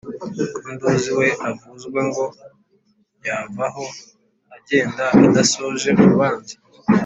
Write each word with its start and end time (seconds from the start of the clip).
Ko 0.61 0.67
nduzi 0.73 1.11
we 1.19 1.27
avuzwa 1.49 1.99
Ngo 2.07 2.25
yavaho 3.27 3.85
agenda 4.55 5.03
Adasoje 5.25 5.89
urubanza, 6.01 6.55